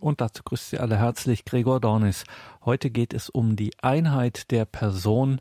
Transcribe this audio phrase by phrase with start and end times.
[0.00, 2.24] Und dazu grüßt Sie alle herzlich Gregor Dornis.
[2.64, 5.40] Heute geht es um die Einheit der Person,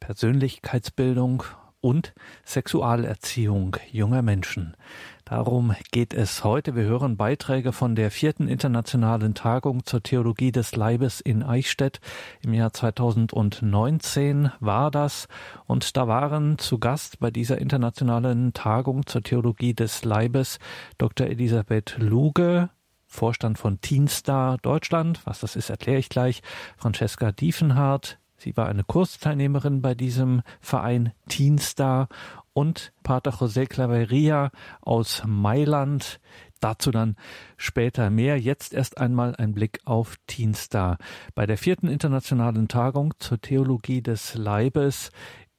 [0.00, 1.42] Persönlichkeitsbildung
[1.80, 2.14] und
[2.44, 4.76] Sexualerziehung junger Menschen.
[5.24, 6.74] Darum geht es heute.
[6.74, 12.00] Wir hören Beiträge von der vierten internationalen Tagung zur Theologie des Leibes in Eichstätt.
[12.44, 15.28] Im Jahr 2019 war das.
[15.66, 20.58] Und da waren zu Gast bei dieser internationalen Tagung zur Theologie des Leibes
[20.98, 21.26] Dr.
[21.26, 22.70] Elisabeth Luge,
[23.06, 25.20] Vorstand von Teenstar Deutschland.
[25.24, 26.42] Was das ist, erkläre ich gleich.
[26.76, 28.18] Francesca Diefenhardt.
[28.36, 32.08] Sie war eine Kursteilnehmerin bei diesem Verein Teenstar
[32.52, 34.50] und Pater José Claveria
[34.82, 36.20] aus Mailand.
[36.60, 37.16] Dazu dann
[37.56, 38.38] später mehr.
[38.38, 40.98] Jetzt erst einmal ein Blick auf Teenstar.
[41.34, 45.10] Bei der vierten internationalen Tagung zur Theologie des Leibes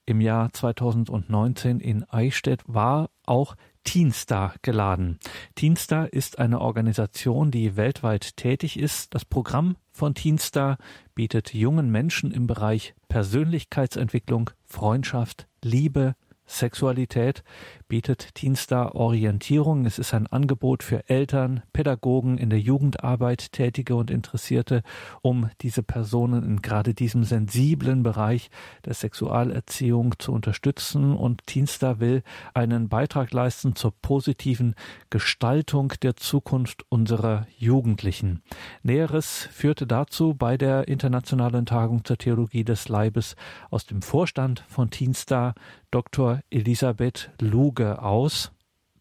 [0.05, 3.55] im Jahr 2019 in Eichstätt war auch
[3.87, 5.17] Teenstar geladen.
[5.55, 9.15] Teenstar ist eine Organisation, die weltweit tätig ist.
[9.15, 10.77] Das Programm von Teenstar
[11.15, 17.45] bietet jungen Menschen im Bereich Persönlichkeitsentwicklung, Freundschaft, Liebe, Sexualität
[17.87, 19.85] bietet Teenstar Orientierung.
[19.85, 24.83] Es ist ein Angebot für Eltern, Pädagogen, in der Jugendarbeit Tätige und Interessierte,
[25.21, 28.49] um diese Personen in gerade diesem sensiblen Bereich
[28.85, 31.15] der Sexualerziehung zu unterstützen.
[31.15, 34.75] Und Teenstar will einen Beitrag leisten zur positiven
[35.09, 38.41] Gestaltung der Zukunft unserer Jugendlichen.
[38.83, 43.35] Näheres führte dazu bei der Internationalen Tagung zur Theologie des Leibes
[43.69, 45.53] aus dem Vorstand von Teenstar
[45.89, 46.41] Dr.
[46.49, 48.51] Elisabeth Lug Luge aus.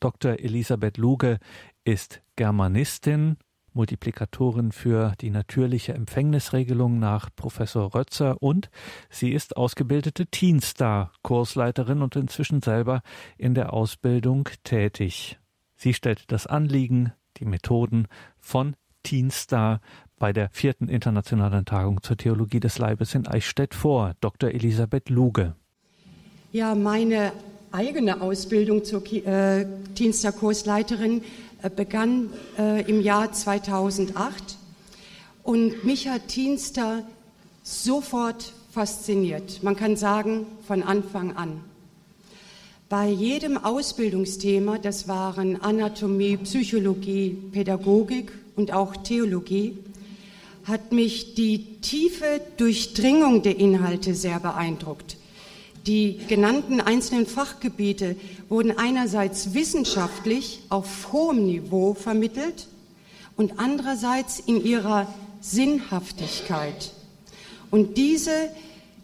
[0.00, 0.38] Dr.
[0.38, 1.38] Elisabeth Luge
[1.84, 3.38] ist Germanistin,
[3.72, 8.68] Multiplikatorin für die natürliche Empfängnisregelung nach Professor Rötzer und
[9.08, 13.00] sie ist ausgebildete Teenstar-Kursleiterin und inzwischen selber
[13.38, 15.38] in der Ausbildung tätig.
[15.74, 19.80] Sie stellt das Anliegen, die Methoden von Teenstar
[20.18, 24.12] bei der vierten internationalen Tagung zur Theologie des Leibes in Eichstätt vor.
[24.20, 24.50] Dr.
[24.50, 25.54] Elisabeth Luge.
[26.52, 27.32] Ja, meine
[27.72, 29.66] eigene Ausbildung zur äh,
[29.96, 31.22] Dienstagkursleiterin
[31.62, 34.56] äh, begann äh, im Jahr 2008
[35.42, 37.02] und mich hat Dienster
[37.62, 39.62] sofort fasziniert.
[39.62, 41.60] Man kann sagen, von Anfang an.
[42.88, 49.76] Bei jedem Ausbildungsthema, das waren Anatomie, Psychologie, Pädagogik und auch Theologie,
[50.64, 55.16] hat mich die tiefe Durchdringung der Inhalte sehr beeindruckt.
[55.86, 58.16] Die genannten einzelnen Fachgebiete
[58.48, 62.66] wurden einerseits wissenschaftlich auf hohem Niveau vermittelt
[63.36, 65.06] und andererseits in ihrer
[65.40, 66.92] Sinnhaftigkeit.
[67.70, 68.50] Und diese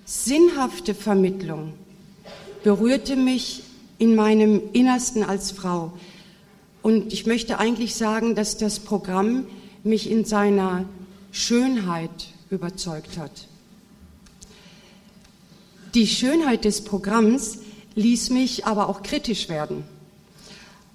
[0.04, 1.74] sinnhafte Vermittlung
[2.64, 3.62] berührte mich
[3.98, 5.92] in meinem Innersten als Frau.
[6.82, 9.46] Und ich möchte eigentlich sagen, dass das Programm
[9.84, 10.84] mich in seiner
[11.30, 12.10] Schönheit
[12.50, 13.46] überzeugt hat.
[15.94, 17.58] Die Schönheit des Programms
[17.96, 19.84] ließ mich aber auch kritisch werden.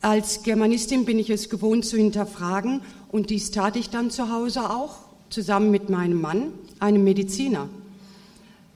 [0.01, 2.81] Als Germanistin bin ich es gewohnt zu hinterfragen
[3.11, 4.95] und dies tat ich dann zu Hause auch
[5.29, 7.69] zusammen mit meinem Mann, einem Mediziner.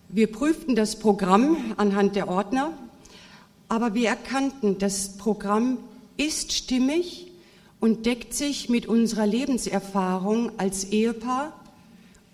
[0.09, 2.71] Wir prüften das Programm anhand der Ordner,
[3.67, 5.79] aber wir erkannten, das Programm
[6.17, 7.31] ist stimmig
[7.79, 11.51] und deckt sich mit unserer Lebenserfahrung als Ehepaar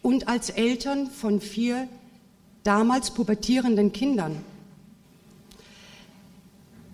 [0.01, 1.87] und als Eltern von vier
[2.67, 4.35] damals pubertierenden Kindern.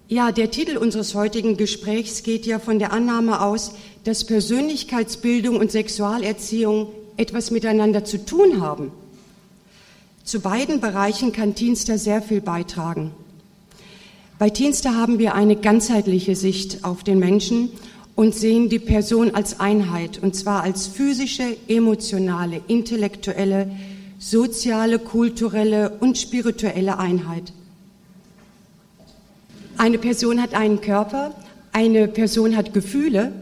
[0.07, 3.73] Ja, der Titel unseres heutigen Gesprächs geht ja von der Annahme aus,
[4.03, 8.91] dass Persönlichkeitsbildung und Sexualerziehung etwas miteinander zu tun haben.
[10.23, 13.11] Zu beiden Bereichen kann Teamster sehr viel beitragen.
[14.37, 17.71] Bei Teamster haben wir eine ganzheitliche Sicht auf den Menschen
[18.15, 23.71] und sehen die Person als Einheit, und zwar als physische, emotionale, intellektuelle,
[24.23, 27.51] soziale, kulturelle und spirituelle Einheit.
[29.77, 31.35] Eine Person hat einen Körper,
[31.73, 33.33] eine Person hat Gefühle,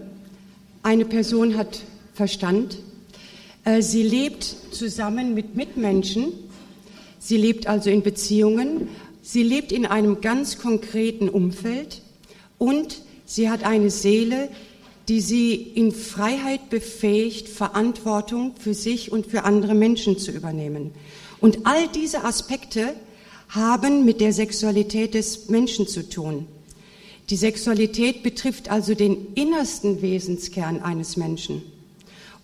[0.81, 1.81] eine Person hat
[2.15, 2.79] Verstand.
[3.63, 6.33] Äh, sie lebt zusammen mit Mitmenschen.
[7.19, 8.87] Sie lebt also in Beziehungen.
[9.21, 12.01] Sie lebt in einem ganz konkreten Umfeld
[12.57, 14.49] und sie hat eine Seele,
[15.11, 20.91] die sie in Freiheit befähigt, Verantwortung für sich und für andere Menschen zu übernehmen.
[21.41, 22.93] Und all diese Aspekte
[23.49, 26.47] haben mit der Sexualität des Menschen zu tun.
[27.29, 31.61] Die Sexualität betrifft also den innersten Wesenskern eines Menschen.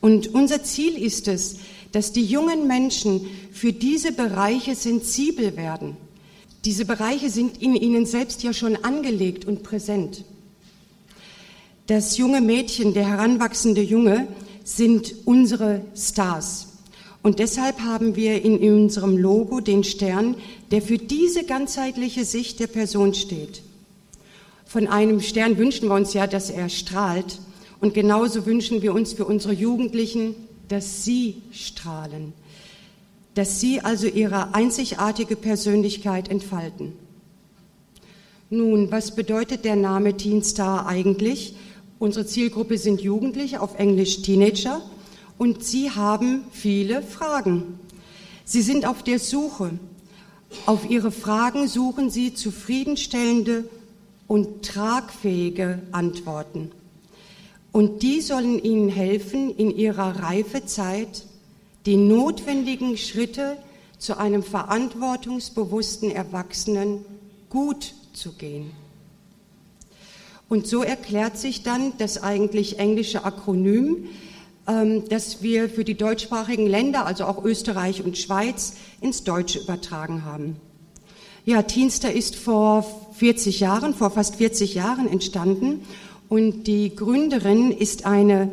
[0.01, 1.59] Und unser Ziel ist es,
[1.93, 5.95] dass die jungen Menschen für diese Bereiche sensibel werden.
[6.65, 10.25] Diese Bereiche sind in ihnen selbst ja schon angelegt und präsent.
[11.87, 14.27] Das junge Mädchen, der heranwachsende Junge,
[14.65, 16.67] sind unsere Stars.
[17.23, 20.35] Und deshalb haben wir in unserem Logo den Stern,
[20.71, 23.61] der für diese ganzheitliche Sicht der Person steht.
[24.65, 27.39] Von einem Stern wünschen wir uns ja, dass er strahlt.
[27.79, 30.35] Und genauso wünschen wir uns für unsere Jugendlichen,
[30.67, 32.33] dass sie strahlen,
[33.33, 36.91] dass sie also ihre einzigartige Persönlichkeit entfalten.
[38.49, 41.55] Nun, was bedeutet der Name Teen Star eigentlich?
[41.99, 44.81] Unsere Zielgruppe sind Jugendliche, auf Englisch Teenager,
[45.37, 47.79] und sie haben viele Fragen.
[48.45, 49.71] Sie sind auf der Suche.
[50.65, 53.65] Auf ihre Fragen suchen sie zufriedenstellende
[54.27, 56.71] und tragfähige Antworten.
[57.71, 61.25] Und die sollen ihnen helfen, in ihrer Reifezeit
[61.85, 63.57] die notwendigen Schritte
[63.97, 67.05] zu einem verantwortungsbewussten Erwachsenen
[67.49, 68.71] gut zu gehen.
[70.49, 74.07] Und so erklärt sich dann das eigentlich englische Akronym,
[74.67, 80.25] ähm, das wir für die deutschsprachigen Länder, also auch Österreich und Schweiz, ins Deutsche übertragen
[80.25, 80.57] haben.
[81.45, 85.81] Ja, Teenster ist vor 40 Jahren, vor fast 40 Jahren entstanden
[86.27, 88.51] und die Gründerin ist eine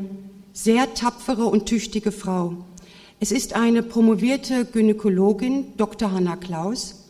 [0.52, 2.55] sehr tapfere und tüchtige Frau.
[3.19, 6.12] Es ist eine promovierte Gynäkologin, Dr.
[6.12, 7.06] Hanna Klaus.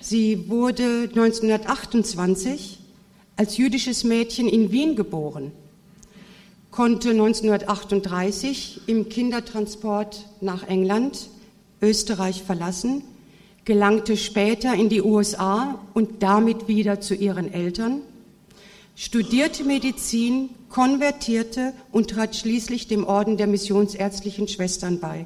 [0.00, 2.79] Sie wurde 1928
[3.40, 5.50] als jüdisches Mädchen in Wien geboren,
[6.70, 11.30] konnte 1938 im Kindertransport nach England,
[11.80, 13.02] Österreich verlassen,
[13.64, 18.02] gelangte später in die USA und damit wieder zu ihren Eltern,
[18.94, 25.24] studierte Medizin, konvertierte und trat schließlich dem Orden der missionsärztlichen Schwestern bei.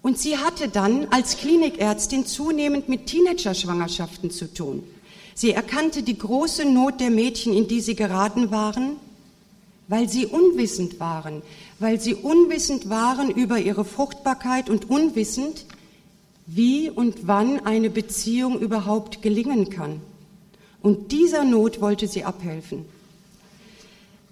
[0.00, 4.82] Und sie hatte dann als Klinikärztin zunehmend mit Teenager-Schwangerschaften zu tun.
[5.34, 8.96] Sie erkannte die große Not der Mädchen, in die sie geraten waren,
[9.88, 11.42] weil sie unwissend waren,
[11.78, 15.66] weil sie unwissend waren über ihre Fruchtbarkeit und unwissend,
[16.46, 20.00] wie und wann eine Beziehung überhaupt gelingen kann.
[20.82, 22.84] Und dieser Not wollte sie abhelfen.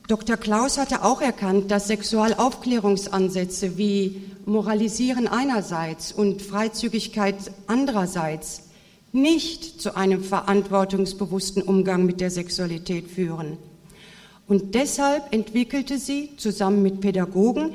[0.09, 0.37] Dr.
[0.37, 7.37] Klaus hatte auch erkannt, dass Sexualaufklärungsansätze wie Moralisieren einerseits und Freizügigkeit
[7.69, 8.63] andererseits
[9.13, 13.59] nicht zu einem verantwortungsbewussten Umgang mit der Sexualität führen.
[14.47, 17.75] Und deshalb entwickelte sie zusammen mit Pädagogen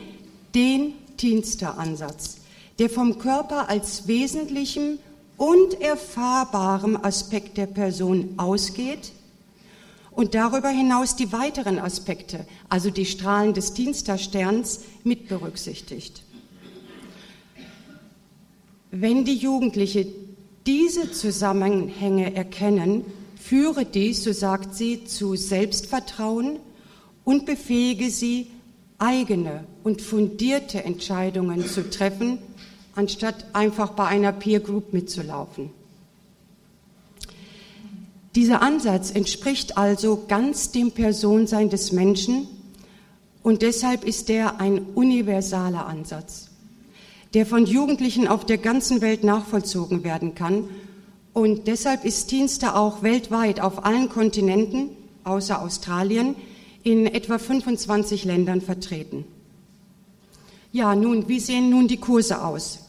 [0.53, 2.37] den Teenster-Ansatz,
[2.79, 4.99] der vom Körper als wesentlichem
[5.37, 9.11] und erfahrbarem Aspekt der Person ausgeht
[10.11, 16.23] und darüber hinaus die weiteren Aspekte, also die Strahlen des Dienstersterns, mit berücksichtigt.
[18.91, 20.07] Wenn die Jugendliche
[20.65, 23.05] diese Zusammenhänge erkennen,
[23.39, 26.59] führe dies, so sagt sie, zu Selbstvertrauen
[27.23, 28.47] und befähige sie,
[28.97, 32.39] eigene und fundierte Entscheidungen zu treffen,
[32.95, 35.69] anstatt einfach bei einer Peer Group mitzulaufen.
[38.35, 42.47] Dieser Ansatz entspricht also ganz dem Personsein des Menschen
[43.43, 46.49] und deshalb ist er ein universaler Ansatz,
[47.35, 50.69] der von Jugendlichen auf der ganzen Welt nachvollzogen werden kann.
[51.33, 54.91] Und deshalb ist Dienste auch weltweit auf allen Kontinenten,
[55.25, 56.35] außer Australien,
[56.83, 59.25] in etwa 25 Ländern vertreten.
[60.71, 62.79] Ja, nun, wie sehen nun die Kurse aus?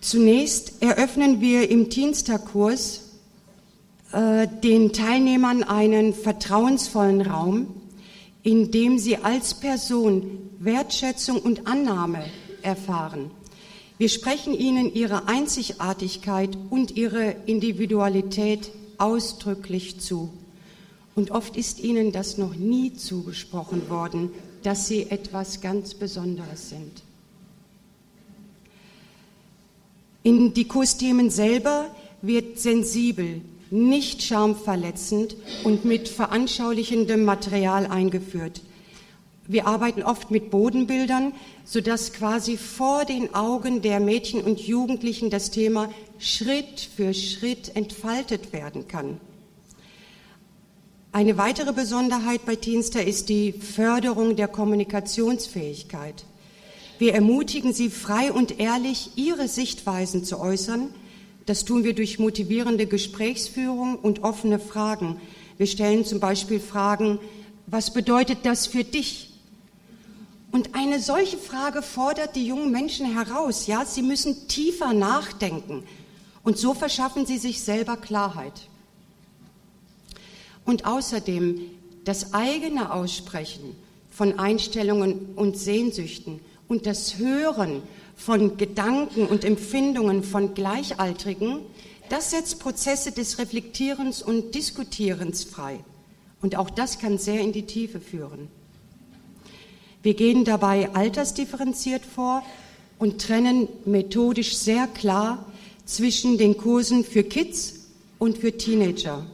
[0.00, 3.02] Zunächst eröffnen wir im Teenster-Kurs
[4.10, 7.68] äh, den Teilnehmern einen vertrauensvollen Raum,
[8.42, 12.24] in dem sie als Person Wertschätzung und Annahme
[12.62, 13.30] erfahren.
[13.98, 20.30] Wir sprechen ihnen ihre Einzigartigkeit und ihre Individualität ausdrücklich zu.
[21.14, 24.30] Und oft ist ihnen das noch nie zugesprochen worden,
[24.62, 27.02] dass sie etwas ganz Besonderes sind.
[30.22, 31.86] In die Kursthemen selber
[32.22, 33.40] wird sensibel,
[33.70, 38.62] nicht schamverletzend und mit veranschaulichendem Material eingeführt.
[39.48, 41.32] Wir arbeiten oft mit Bodenbildern,
[41.64, 48.52] sodass quasi vor den Augen der Mädchen und Jugendlichen das Thema Schritt für Schritt entfaltet
[48.52, 49.20] werden kann.
[51.10, 56.24] Eine weitere Besonderheit bei Teenster ist die Förderung der Kommunikationsfähigkeit.
[56.98, 60.94] Wir ermutigen sie frei und ehrlich, ihre Sichtweisen zu äußern
[61.46, 65.20] das tun wir durch motivierende Gesprächsführung und offene Fragen.
[65.58, 67.18] Wir stellen zum Beispiel Fragen,
[67.66, 69.31] was bedeutet das für dich?
[70.52, 73.66] Und eine solche Frage fordert die jungen Menschen heraus.
[73.66, 75.82] Ja, sie müssen tiefer nachdenken.
[76.44, 78.68] Und so verschaffen sie sich selber Klarheit.
[80.66, 81.58] Und außerdem
[82.04, 83.74] das eigene Aussprechen
[84.10, 87.82] von Einstellungen und Sehnsüchten und das Hören
[88.14, 91.60] von Gedanken und Empfindungen von Gleichaltrigen,
[92.10, 95.80] das setzt Prozesse des Reflektierens und Diskutierens frei.
[96.42, 98.48] Und auch das kann sehr in die Tiefe führen.
[100.02, 102.42] Wir gehen dabei altersdifferenziert vor
[102.98, 105.46] und trennen methodisch sehr klar
[105.84, 107.86] zwischen den Kursen für Kids
[108.18, 109.26] und für Teenager.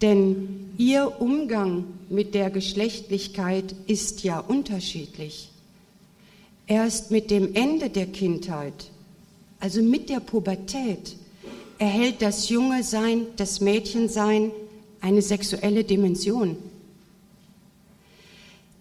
[0.00, 5.50] Denn ihr Umgang mit der Geschlechtlichkeit ist ja unterschiedlich.
[6.66, 8.90] Erst mit dem Ende der Kindheit,
[9.60, 11.16] also mit der Pubertät,
[11.78, 14.52] erhält das junge Sein, das Mädchensein
[15.00, 16.56] eine sexuelle Dimension.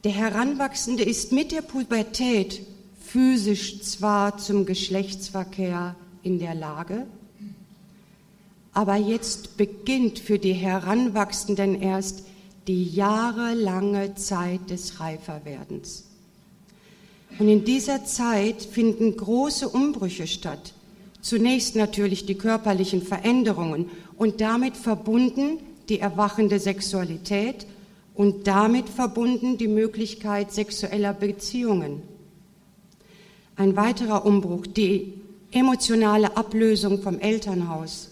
[0.03, 2.61] Der Heranwachsende ist mit der Pubertät
[2.99, 7.05] physisch zwar zum Geschlechtsverkehr in der Lage,
[8.73, 12.23] aber jetzt beginnt für die Heranwachsenden erst
[12.67, 16.05] die jahrelange Zeit des Reiferwerdens.
[17.37, 20.73] Und in dieser Zeit finden große Umbrüche statt.
[21.21, 27.67] Zunächst natürlich die körperlichen Veränderungen und damit verbunden die erwachende Sexualität
[28.21, 32.03] und damit verbunden die Möglichkeit sexueller Beziehungen.
[33.55, 35.13] Ein weiterer Umbruch, die
[35.51, 38.11] emotionale Ablösung vom Elternhaus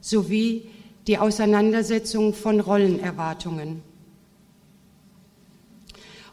[0.00, 0.62] sowie
[1.06, 3.80] die Auseinandersetzung von Rollenerwartungen.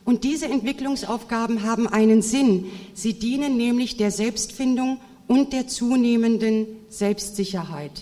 [0.04, 2.66] Und diese Entwicklungsaufgaben haben einen Sinn.
[2.96, 8.02] Sie dienen nämlich der Selbstfindung und der zunehmenden Selbstsicherheit.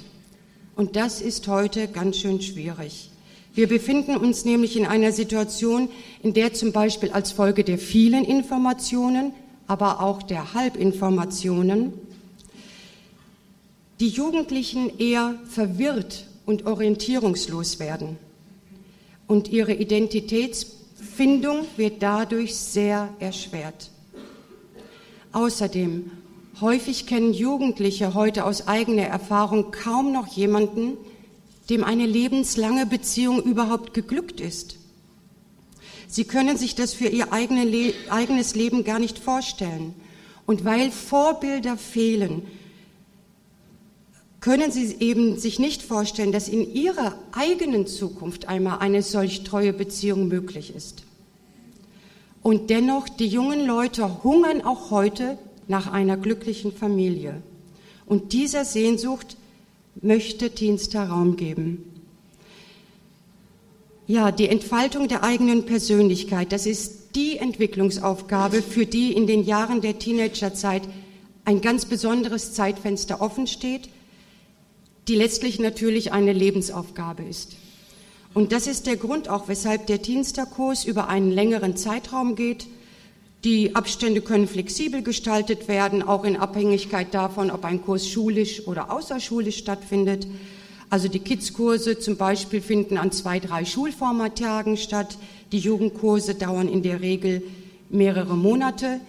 [0.77, 3.09] Und das ist heute ganz schön schwierig.
[3.55, 5.89] Wir befinden uns nämlich in einer Situation,
[6.23, 9.31] in der zum Beispiel als Folge der vielen Informationen,
[9.67, 11.93] aber auch der Halbinformationen,
[13.99, 18.17] die Jugendlichen eher verwirrt und orientierungslos werden.
[19.27, 23.91] Und ihre Identitätsfindung wird dadurch sehr erschwert.
[25.31, 26.11] Außerdem,
[26.59, 30.97] häufig kennen Jugendliche heute aus eigener Erfahrung kaum noch jemanden,
[31.69, 34.77] dem eine lebenslange Beziehung überhaupt geglückt ist.
[36.07, 39.95] Sie können sich das für ihr eigenes Leben gar nicht vorstellen.
[40.45, 42.43] Und weil Vorbilder fehlen,
[44.41, 49.71] können sie eben sich nicht vorstellen, dass in ihrer eigenen Zukunft einmal eine solch treue
[49.71, 51.03] Beziehung möglich ist.
[52.41, 55.37] Und dennoch, die jungen Leute hungern auch heute
[55.69, 57.41] nach einer glücklichen Familie.
[58.05, 59.37] Und dieser Sehnsucht
[60.01, 61.83] möchte Teenstar Raum geben.
[64.05, 69.81] Ja, die Entfaltung der eigenen Persönlichkeit, das ist die Entwicklungsaufgabe, für die in den Jahren
[69.81, 70.83] der Teenagerzeit
[71.45, 73.89] ein ganz besonderes Zeitfenster offen steht
[75.07, 77.57] die letztlich natürlich eine Lebensaufgabe ist.
[78.33, 82.67] Und das ist der Grund auch, weshalb der Teamster-Kurs über einen längeren Zeitraum geht.
[83.43, 88.89] Die Abstände können flexibel gestaltet werden, auch in Abhängigkeit davon, ob ein Kurs schulisch oder
[88.89, 90.25] außerschulisch stattfindet.
[90.89, 95.17] Also die Kids-Kurse zum Beispiel finden an zwei, drei Schulformatagen statt.
[95.51, 97.43] Die Jugendkurse dauern in der Regel
[97.89, 99.01] mehrere Monate.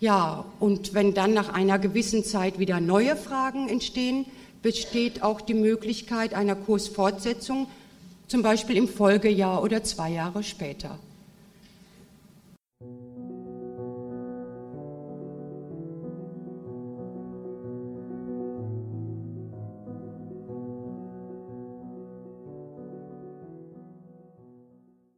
[0.00, 4.26] Ja, und wenn dann nach einer gewissen Zeit wieder neue Fragen entstehen,
[4.62, 7.68] besteht auch die Möglichkeit einer Kursfortsetzung,
[8.26, 10.98] zum Beispiel im Folgejahr oder zwei Jahre später.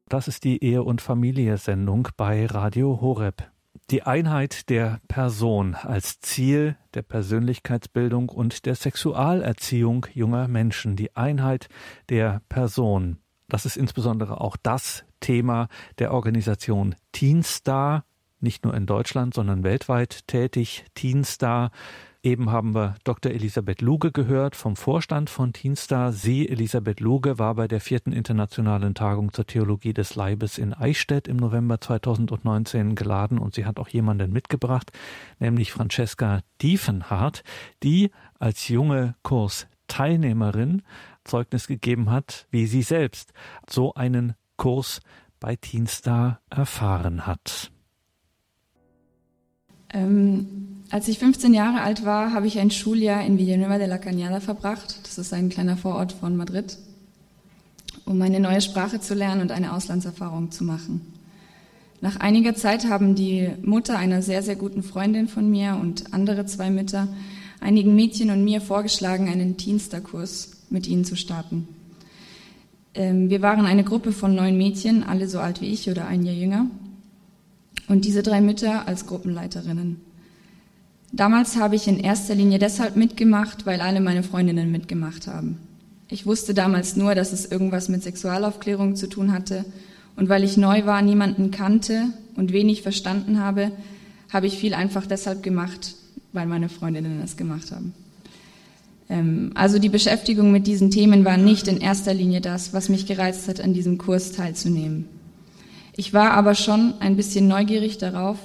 [0.09, 3.51] Das ist die Ehe- und Familie-Sendung bei Radio Horeb
[3.91, 11.69] die Einheit der Person als Ziel der Persönlichkeitsbildung und der Sexualerziehung junger Menschen, die Einheit
[12.11, 13.19] der Person.
[13.49, 18.05] Das ist insbesondere auch das Thema der Organisation Teenstar,
[18.41, 20.85] nicht nur in Deutschland, sondern weltweit tätig.
[20.95, 21.71] Teenstar
[22.29, 23.33] Eben haben wir Dr.
[23.33, 26.13] Elisabeth Luge gehört vom Vorstand von Teenstar.
[26.13, 31.27] Sie, Elisabeth Luge, war bei der vierten internationalen Tagung zur Theologie des Leibes in Eichstätt
[31.27, 34.93] im November 2019 geladen und sie hat auch jemanden mitgebracht,
[35.39, 37.45] nämlich Francesca Diefenhardt,
[37.83, 40.83] die als junge Kursteilnehmerin
[41.25, 43.33] Zeugnis gegeben hat, wie sie selbst
[43.71, 45.01] so einen Kurs
[45.41, 47.73] bei Teenstar erfahren hat.
[49.93, 50.47] Ähm
[50.91, 54.41] als ich 15 Jahre alt war, habe ich ein Schuljahr in Villanueva de la Cañada
[54.41, 55.01] verbracht.
[55.03, 56.79] Das ist ein kleiner Vorort von Madrid,
[58.07, 61.13] um eine neue Sprache zu lernen und eine Auslandserfahrung zu machen.
[62.01, 66.47] Nach einiger Zeit haben die Mutter einer sehr, sehr guten Freundin von mir und andere
[66.47, 67.09] zwei Mütter
[67.61, 71.69] einigen Mädchen und mir vorgeschlagen, einen Teensterkurs mit ihnen zu starten.
[72.95, 76.23] Ähm, wir waren eine Gruppe von neun Mädchen, alle so alt wie ich oder ein
[76.23, 76.67] Jahr jünger.
[77.89, 80.01] Und diese drei Mütter als Gruppenleiterinnen.
[81.13, 85.59] Damals habe ich in erster Linie deshalb mitgemacht, weil alle meine Freundinnen mitgemacht haben.
[86.11, 89.65] Ich wusste damals nur, dass es irgendwas mit Sexualaufklärung zu tun hatte
[90.17, 93.73] und weil ich neu war, niemanden kannte und wenig verstanden habe,
[94.31, 95.95] habe ich viel einfach deshalb gemacht,
[96.33, 97.95] weil meine Freundinnen es gemacht haben.
[99.09, 103.07] Ähm, also die Beschäftigung mit diesen Themen war nicht in erster Linie das, was mich
[103.07, 105.07] gereizt hat, an diesem Kurs teilzunehmen.
[105.99, 108.39] Ich war aber schon ein bisschen neugierig darauf,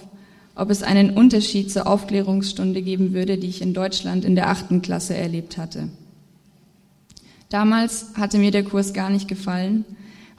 [0.56, 4.82] ob es einen Unterschied zur Aufklärungsstunde geben würde, die ich in Deutschland in der achten
[4.82, 5.90] Klasse erlebt hatte.
[7.50, 9.86] Damals hatte mir der Kurs gar nicht gefallen,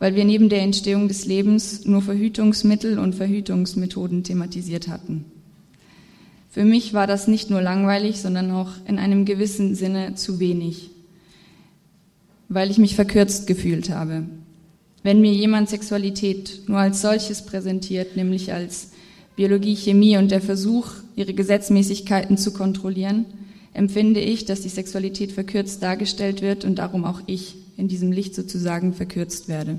[0.01, 5.25] weil wir neben der Entstehung des Lebens nur Verhütungsmittel und Verhütungsmethoden thematisiert hatten.
[6.51, 10.91] Für mich war das nicht nur langweilig, sondern auch in einem gewissen Sinne zu wenig,
[12.49, 14.25] weil ich mich verkürzt gefühlt habe.
[15.05, 18.91] Wenn mir jemand Sexualität nur als solches präsentiert, nämlich als
[19.37, 23.27] Biologie, Chemie und der Versuch, ihre Gesetzmäßigkeiten zu kontrollieren,
[23.75, 28.35] empfinde ich, dass die Sexualität verkürzt dargestellt wird und darum auch ich in diesem Licht
[28.35, 29.79] sozusagen verkürzt werde.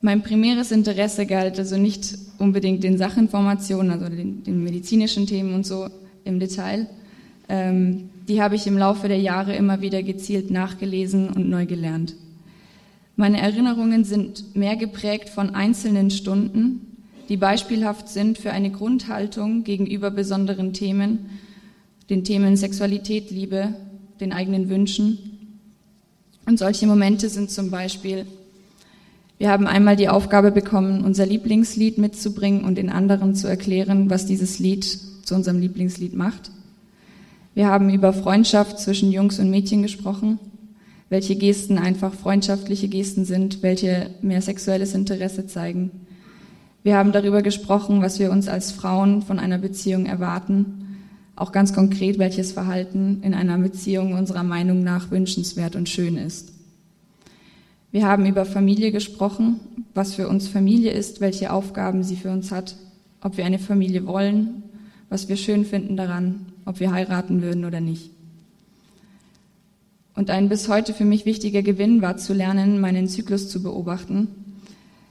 [0.00, 5.64] Mein primäres Interesse galt also nicht unbedingt den Sachinformationen, also den, den medizinischen Themen und
[5.64, 5.88] so
[6.24, 6.88] im Detail.
[7.48, 12.16] Ähm, die habe ich im Laufe der Jahre immer wieder gezielt nachgelesen und neu gelernt.
[13.20, 20.12] Meine Erinnerungen sind mehr geprägt von einzelnen Stunden, die beispielhaft sind für eine Grundhaltung gegenüber
[20.12, 21.28] besonderen Themen,
[22.10, 23.74] den Themen Sexualität, Liebe,
[24.20, 25.18] den eigenen Wünschen.
[26.46, 28.24] Und solche Momente sind zum Beispiel,
[29.38, 34.26] wir haben einmal die Aufgabe bekommen, unser Lieblingslied mitzubringen und den anderen zu erklären, was
[34.26, 34.84] dieses Lied
[35.24, 36.52] zu unserem Lieblingslied macht.
[37.56, 40.38] Wir haben über Freundschaft zwischen Jungs und Mädchen gesprochen,
[41.10, 45.90] welche Gesten einfach freundschaftliche Gesten sind, welche mehr sexuelles Interesse zeigen.
[46.82, 50.98] Wir haben darüber gesprochen, was wir uns als Frauen von einer Beziehung erwarten,
[51.34, 56.52] auch ganz konkret, welches Verhalten in einer Beziehung unserer Meinung nach wünschenswert und schön ist.
[57.90, 59.60] Wir haben über Familie gesprochen,
[59.94, 62.76] was für uns Familie ist, welche Aufgaben sie für uns hat,
[63.22, 64.62] ob wir eine Familie wollen,
[65.08, 68.10] was wir schön finden daran, ob wir heiraten würden oder nicht.
[70.18, 74.28] Und ein bis heute für mich wichtiger Gewinn war zu lernen, meinen Zyklus zu beobachten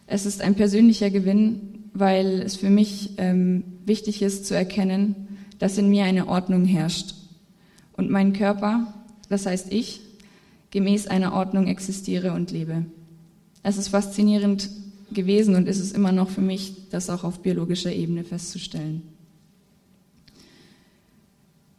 [0.07, 5.15] es ist ein persönlicher Gewinn, weil es für mich ähm, wichtig ist zu erkennen,
[5.59, 7.13] dass in mir eine Ordnung herrscht
[7.93, 8.93] und mein Körper,
[9.27, 9.99] das heißt ich,
[10.71, 12.85] gemäß einer Ordnung existiere und lebe.
[13.63, 14.69] Es ist faszinierend
[15.11, 19.01] gewesen und ist es immer noch für mich, das auch auf biologischer Ebene festzustellen.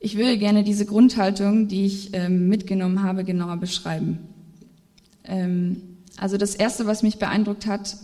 [0.08, 4.20] Ich würde gerne diese Grundhaltung, die ich ähm, mitgenommen habe, genauer beschreiben.
[5.22, 5.82] Ähm,
[6.16, 7.94] also das Erste, was mich beeindruckt hat,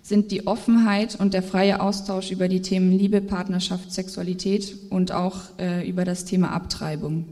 [0.00, 5.36] sind die Offenheit und der freie Austausch über die Themen Liebe, Partnerschaft, Sexualität und auch
[5.58, 7.26] äh, über das Thema Abtreibung.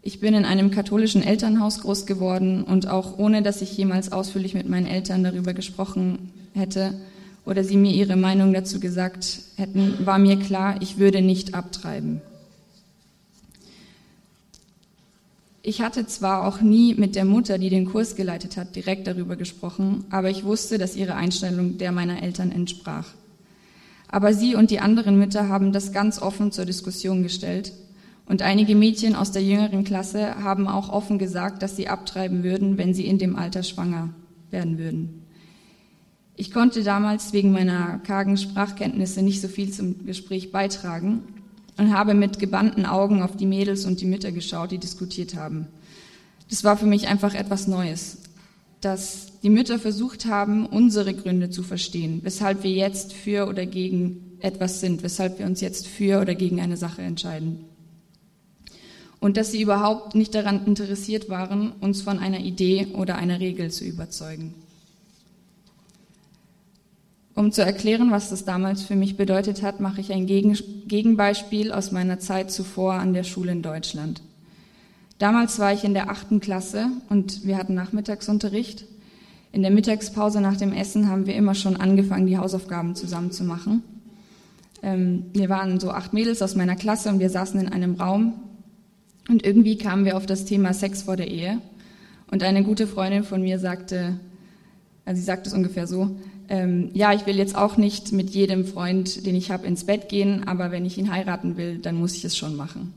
[0.00, 4.54] Ich bin in einem katholischen Elternhaus groß geworden und auch ohne, dass ich jemals ausführlich
[4.54, 6.94] mit meinen Eltern darüber gesprochen hätte
[7.44, 12.20] oder sie mir ihre Meinung dazu gesagt hätten, war mir klar, ich würde nicht abtreiben.
[15.62, 19.36] Ich hatte zwar auch nie mit der Mutter, die den Kurs geleitet hat, direkt darüber
[19.36, 23.08] gesprochen, aber ich wusste, dass ihre Einstellung der meiner Eltern entsprach.
[24.08, 27.72] Aber sie und die anderen Mütter haben das ganz offen zur Diskussion gestellt.
[28.24, 32.78] Und einige Mädchen aus der jüngeren Klasse haben auch offen gesagt, dass sie abtreiben würden,
[32.78, 34.14] wenn sie in dem Alter schwanger
[34.50, 35.26] werden würden.
[36.36, 41.22] Ich konnte damals wegen meiner kargen Sprachkenntnisse nicht so viel zum Gespräch beitragen,
[41.80, 45.66] und habe mit gebannten Augen auf die Mädels und die Mütter geschaut, die diskutiert haben.
[46.50, 48.18] Das war für mich einfach etwas Neues,
[48.82, 54.36] dass die Mütter versucht haben, unsere Gründe zu verstehen, weshalb wir jetzt für oder gegen
[54.40, 57.64] etwas sind, weshalb wir uns jetzt für oder gegen eine Sache entscheiden.
[59.18, 63.70] Und dass sie überhaupt nicht daran interessiert waren, uns von einer Idee oder einer Regel
[63.70, 64.52] zu überzeugen.
[67.40, 71.90] Um zu erklären, was das damals für mich bedeutet hat, mache ich ein Gegenbeispiel aus
[71.90, 74.20] meiner Zeit zuvor an der Schule in Deutschland.
[75.18, 78.84] Damals war ich in der achten Klasse und wir hatten Nachmittagsunterricht.
[79.52, 83.44] In der Mittagspause nach dem Essen haben wir immer schon angefangen, die Hausaufgaben zusammen zu
[83.44, 83.84] machen.
[84.82, 88.34] Ähm, wir waren so acht Mädels aus meiner Klasse und wir saßen in einem Raum
[89.30, 91.56] und irgendwie kamen wir auf das Thema Sex vor der Ehe.
[92.30, 94.20] Und eine gute Freundin von mir sagte,
[95.06, 96.14] also sie sagt es ungefähr so,
[96.50, 100.08] ähm, ja, ich will jetzt auch nicht mit jedem Freund, den ich habe, ins Bett
[100.08, 102.92] gehen, aber wenn ich ihn heiraten will, dann muss ich es schon machen.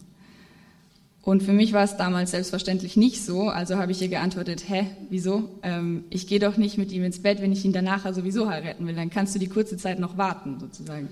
[1.21, 4.87] Und für mich war es damals selbstverständlich nicht so, also habe ich ihr geantwortet, hä,
[5.09, 5.49] wieso?
[5.61, 8.87] Ähm, ich gehe doch nicht mit ihm ins Bett, wenn ich ihn danach sowieso heiraten
[8.87, 11.07] will, dann kannst du die kurze Zeit noch warten, sozusagen.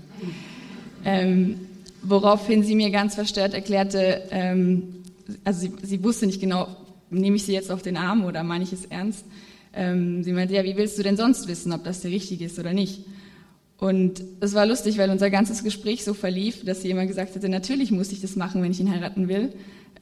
[1.04, 1.60] Ähm,
[2.02, 5.04] woraufhin sie mir ganz verstört erklärte, ähm,
[5.44, 6.66] also sie, sie, wusste nicht genau,
[7.08, 9.24] nehme ich sie jetzt auf den Arm oder meine ich es ernst?
[9.74, 12.58] Ähm, sie meinte, ja, wie willst du denn sonst wissen, ob das der richtige ist
[12.58, 13.04] oder nicht?
[13.78, 17.48] Und es war lustig, weil unser ganzes Gespräch so verlief, dass sie immer gesagt hatte,
[17.48, 19.52] natürlich muss ich das machen, wenn ich ihn heiraten will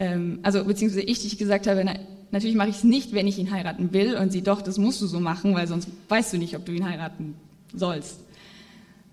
[0.00, 1.94] ähm, also beziehungsweise ich, die ich gesagt habe, na,
[2.32, 5.00] natürlich mache ich es nicht, wenn ich ihn heiraten will und sie doch, das musst
[5.02, 7.34] du so machen, weil sonst weißt du nicht, ob du ihn heiraten
[7.74, 8.18] sollst.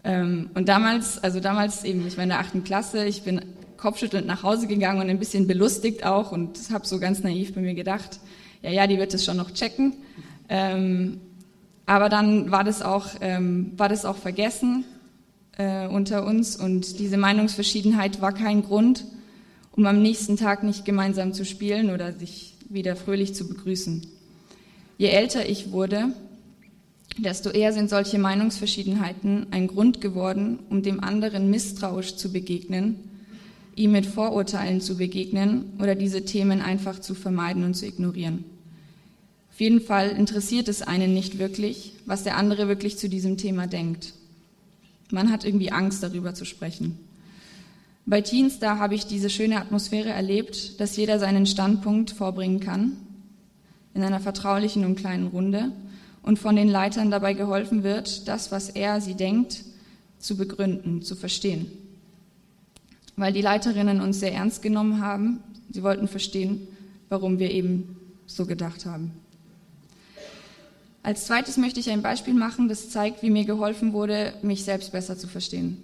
[0.03, 3.41] Ähm, und damals, also damals eben, ich war in der achten Klasse, ich bin
[3.75, 7.61] kopfschüttelnd nach Hause gegangen und ein bisschen belustigt auch und habe so ganz naiv bei
[7.61, 8.19] mir gedacht,
[8.63, 9.93] ja, ja, die wird es schon noch checken.
[10.49, 11.19] Ähm,
[11.85, 14.83] aber dann war das auch, ähm, war das auch vergessen
[15.57, 19.05] äh, unter uns und diese Meinungsverschiedenheit war kein Grund,
[19.71, 24.05] um am nächsten Tag nicht gemeinsam zu spielen oder sich wieder fröhlich zu begrüßen.
[24.97, 26.09] Je älter ich wurde,
[27.17, 32.99] desto eher sind solche Meinungsverschiedenheiten ein Grund geworden, um dem anderen misstrauisch zu begegnen,
[33.75, 38.56] ihm mit Vorurteilen zu begegnen oder diese Themen einfach zu vermeiden und zu ignorieren.
[39.57, 43.65] Auf jeden Fall interessiert es einen nicht wirklich, was der andere wirklich zu diesem Thema
[43.65, 44.13] denkt.
[45.09, 46.99] Man hat irgendwie Angst, darüber zu sprechen.
[48.05, 52.97] Bei Teens, da habe ich diese schöne Atmosphäre erlebt, dass jeder seinen Standpunkt vorbringen kann,
[53.95, 55.71] in einer vertraulichen und kleinen Runde,
[56.21, 59.63] und von den Leitern dabei geholfen wird, das, was er, sie denkt,
[60.19, 61.65] zu begründen, zu verstehen.
[63.15, 65.39] Weil die Leiterinnen uns sehr ernst genommen haben,
[65.71, 66.67] sie wollten verstehen,
[67.09, 69.13] warum wir eben so gedacht haben.
[71.07, 74.91] Als zweites möchte ich ein Beispiel machen, das zeigt, wie mir geholfen wurde, mich selbst
[74.91, 75.81] besser zu verstehen.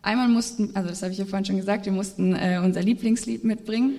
[0.00, 3.44] Einmal mussten, also das habe ich ja vorhin schon gesagt, wir mussten äh, unser Lieblingslied
[3.44, 3.98] mitbringen.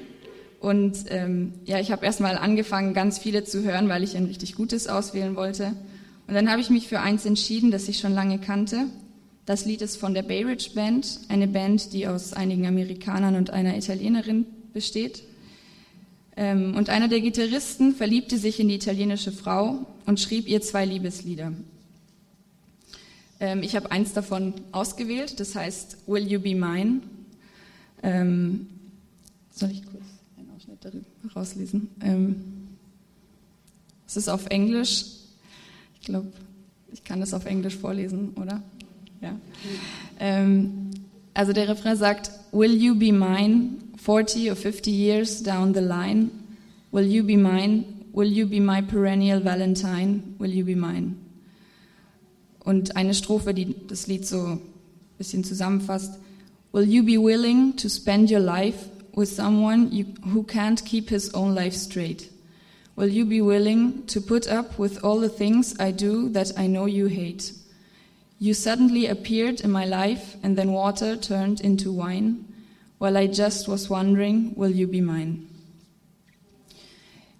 [0.59, 4.55] Und ähm, ja, ich habe erstmal angefangen, ganz viele zu hören, weil ich ein richtig
[4.55, 5.73] gutes auswählen wollte.
[6.27, 8.87] Und dann habe ich mich für eins entschieden, das ich schon lange kannte.
[9.45, 13.51] Das Lied ist von der Bay Ridge Band, eine Band, die aus einigen Amerikanern und
[13.51, 15.21] einer Italienerin besteht.
[16.37, 20.85] Ähm, und einer der Gitarristen verliebte sich in die italienische Frau und schrieb ihr zwei
[20.85, 21.53] Liebeslieder.
[23.39, 27.01] Ähm, ich habe eins davon ausgewählt, das heißt Will You Be Mine?
[28.03, 28.67] Ähm,
[29.51, 30.03] soll ich kurz
[30.37, 31.89] einen Ausschnitt darüber rauslesen?
[34.05, 35.05] Es ist auf Englisch.
[35.99, 36.31] Ich glaube,
[36.91, 38.61] ich kann das auf Englisch vorlesen, oder?
[39.21, 39.39] Ja.
[41.33, 46.29] Also der Refrain sagt, Will you be mine 40 or 50 years down the line?
[46.91, 48.05] Will you be mine?
[48.13, 50.35] Will you be my perennial Valentine?
[50.37, 51.15] Will you be mine?
[52.59, 54.59] Und eine Strophe, die das Lied so ein
[55.17, 56.19] bisschen zusammenfasst.
[56.71, 61.33] Will you be willing to spend your life with someone you, who can't keep his
[61.33, 62.29] own life straight?
[62.95, 66.67] Will you be willing to put up with all the things I do that I
[66.67, 67.53] know you hate?
[68.37, 72.45] You suddenly appeared in my life and then water turned into wine.
[73.05, 75.43] While I just was wondering, will you be mine?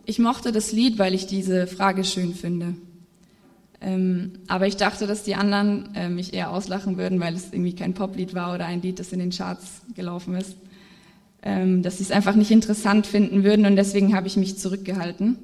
[0.06, 2.76] Ich mochte das Lied, weil ich diese Frage schön finde.
[3.82, 7.74] Ähm, aber ich dachte, dass die anderen äh, mich eher auslachen würden, weil es irgendwie
[7.74, 10.56] kein Poplied war oder ein Lied, das in den Charts gelaufen ist.
[11.42, 15.38] Ähm, dass sie es einfach nicht interessant finden würden und deswegen habe ich mich zurückgehalten.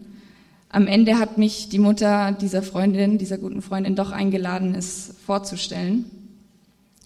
[0.69, 6.05] Am Ende hat mich die Mutter dieser Freundin, dieser guten Freundin, doch eingeladen, es vorzustellen.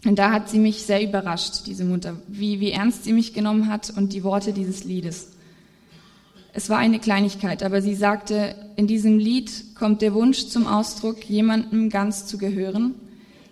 [0.05, 3.67] Und da hat sie mich sehr überrascht, diese Mutter, wie, wie ernst sie mich genommen
[3.67, 5.31] hat und die Worte dieses Liedes.
[6.53, 11.27] Es war eine Kleinigkeit, aber sie sagte, in diesem Lied kommt der Wunsch zum Ausdruck,
[11.27, 12.93] jemandem ganz zu gehören,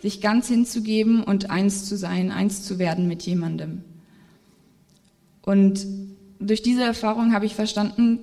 [0.01, 3.81] sich ganz hinzugeben und eins zu sein, eins zu werden mit jemandem.
[5.41, 5.85] Und
[6.39, 8.19] durch diese Erfahrung habe ich verstanden,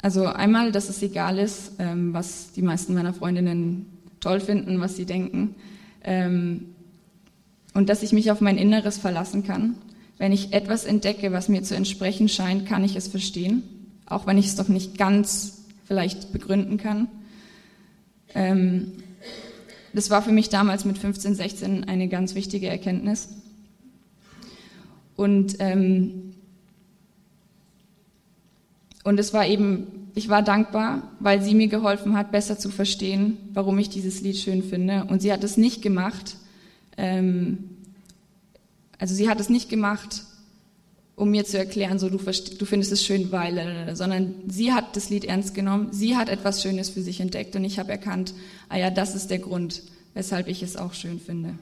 [0.00, 3.86] also einmal, dass es egal ist, ähm, was die meisten meiner Freundinnen
[4.20, 5.56] toll finden, was sie denken,
[6.04, 6.66] ähm,
[7.74, 9.76] und dass ich mich auf mein Inneres verlassen kann.
[10.18, 13.62] Wenn ich etwas entdecke, was mir zu entsprechen scheint, kann ich es verstehen
[14.10, 17.08] auch wenn ich es doch nicht ganz vielleicht begründen kann.
[18.34, 18.92] Ähm,
[19.92, 23.28] das war für mich damals mit 15, 16 eine ganz wichtige Erkenntnis.
[25.16, 26.34] Und, ähm,
[29.04, 33.36] und es war eben, ich war dankbar, weil sie mir geholfen hat, besser zu verstehen,
[33.52, 35.04] warum ich dieses Lied schön finde.
[35.04, 36.36] Und sie hat es nicht gemacht,
[37.00, 37.58] ähm,
[38.98, 40.24] also sie hat es nicht gemacht,
[41.16, 44.96] um mir zu erklären, so du, du findest es schön, weil, äh, sondern sie hat
[44.96, 48.34] das Lied ernst genommen, sie hat etwas Schönes für sich entdeckt und ich habe erkannt,
[48.68, 49.82] ah ja, das ist der Grund,
[50.14, 51.54] weshalb ich es auch schön finde.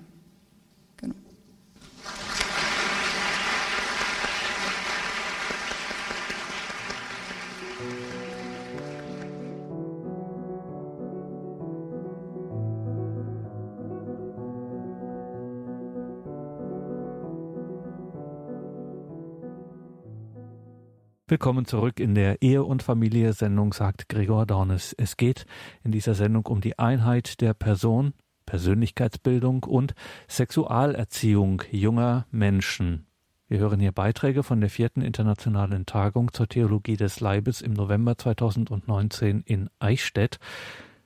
[21.30, 24.94] Willkommen zurück in der Ehe- und Familie-Sendung, sagt Gregor Dornes.
[24.96, 25.44] Es geht
[25.84, 28.14] in dieser Sendung um die Einheit der Person,
[28.46, 29.94] Persönlichkeitsbildung und
[30.26, 33.08] Sexualerziehung junger Menschen.
[33.46, 38.16] Wir hören hier Beiträge von der vierten internationalen Tagung zur Theologie des Leibes im November
[38.16, 40.38] 2019 in Eichstätt.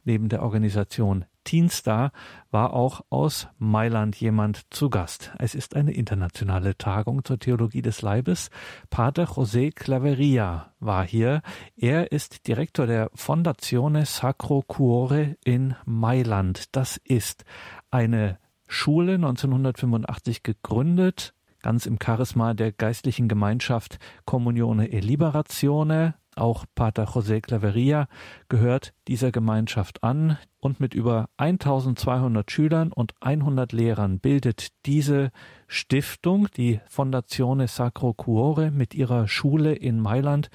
[0.04, 2.12] Neben der Organisation Teenstar
[2.50, 5.32] war auch aus Mailand jemand zu Gast.
[5.38, 8.50] Es ist eine internationale Tagung zur Theologie des Leibes.
[8.90, 11.42] Pater José Claveria war hier.
[11.76, 16.76] Er ist Direktor der Fondazione Sacro Cuore in Mailand.
[16.76, 17.44] Das ist
[17.90, 18.38] eine
[18.68, 27.40] Schule 1985 gegründet, ganz im Charisma der geistlichen Gemeinschaft Communione e Liberazione, auch Pater José
[27.40, 28.08] Claveria
[28.48, 35.30] gehört dieser Gemeinschaft an und mit über 1200 Schülern und 100 Lehrern bildet diese
[35.66, 40.50] Stiftung, die Fondazione Sacro Cuore mit ihrer Schule in Mailand,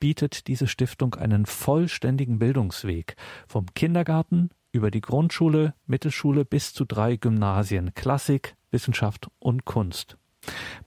[0.00, 7.16] bietet diese Stiftung einen vollständigen Bildungsweg vom Kindergarten über die Grundschule, Mittelschule bis zu drei
[7.16, 10.18] Gymnasien, Klassik, Wissenschaft und Kunst.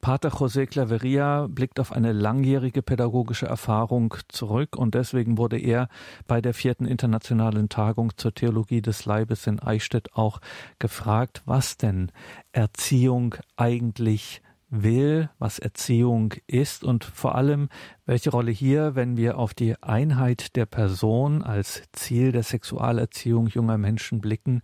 [0.02, 5.90] Pater José Claveria blickt auf eine langjährige pädagogische Erfahrung zurück und deswegen wurde er
[6.28, 10.40] bei der vierten internationalen Tagung zur Theologie des Leibes in Eichstätt auch
[10.80, 12.12] gefragt, was denn
[12.52, 17.68] Erziehung eigentlich will, was Erziehung ist und vor allem,
[18.06, 23.78] welche Rolle hier, wenn wir auf die Einheit der Person als Ziel der Sexualerziehung junger
[23.78, 24.62] Menschen blicken,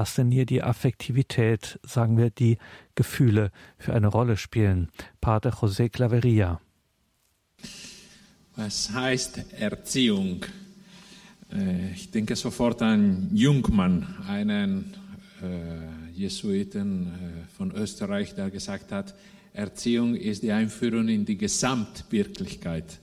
[0.00, 2.56] was denn hier die Affektivität, sagen wir, die
[2.94, 4.88] Gefühle für eine Rolle spielen.
[5.20, 6.58] Pater José Claveria.
[8.56, 10.46] Was heißt Erziehung?
[11.52, 14.94] Äh, ich denke sofort an Jungmann, einen
[15.42, 19.14] äh, Jesuiten äh, von Österreich, der gesagt hat,
[19.52, 22.98] Erziehung ist die Einführung in die Gesamtwirklichkeit.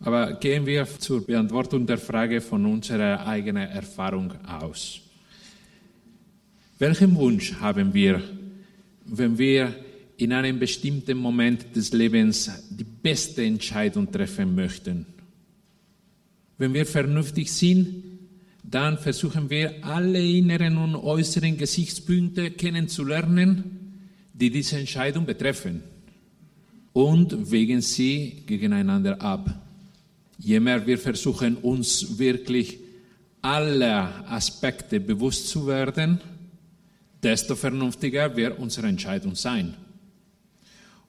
[0.00, 5.02] Aber gehen wir zur Beantwortung der Frage von unserer eigenen Erfahrung aus.
[6.78, 8.22] Welchen Wunsch haben wir,
[9.04, 9.74] wenn wir
[10.16, 15.04] in einem bestimmten Moment des Lebens die beste Entscheidung treffen möchten?
[16.56, 18.04] Wenn wir vernünftig sind,
[18.62, 23.64] dann versuchen wir alle inneren und äußeren Gesichtspunkte kennenzulernen,
[24.32, 25.82] die diese Entscheidung betreffen
[26.92, 29.50] und wägen sie gegeneinander ab.
[30.38, 32.78] Je mehr wir versuchen, uns wirklich
[33.42, 36.20] aller Aspekte bewusst zu werden,
[37.22, 39.74] desto vernünftiger wird unsere Entscheidung sein.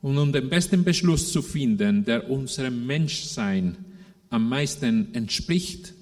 [0.01, 3.77] Und um den besten Beschluss zu finden, der unserem Menschsein
[4.29, 5.93] am meisten entspricht,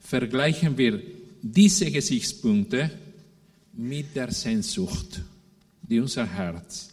[0.00, 1.02] vergleichen wir
[1.42, 2.90] diese Gesichtspunkte
[3.74, 5.22] mit der Sehnsucht,
[5.82, 6.90] die unser Herz,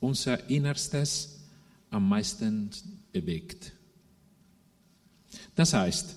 [0.00, 1.40] unser Innerstes
[1.90, 2.70] am meisten
[3.12, 3.72] bewegt.
[5.54, 6.14] Das heißt,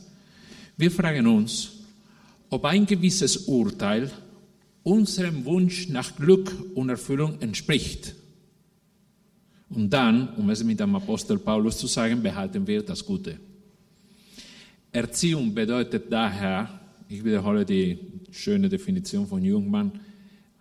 [0.77, 1.71] wir fragen uns,
[2.49, 4.11] ob ein gewisses Urteil
[4.83, 8.15] unserem Wunsch nach Glück und Erfüllung entspricht.
[9.69, 13.39] Und dann, um es mit dem Apostel Paulus zu sagen, behalten wir das Gute.
[14.91, 17.97] Erziehung bedeutet daher, ich wiederhole die
[18.31, 19.91] schöne Definition von Jungmann,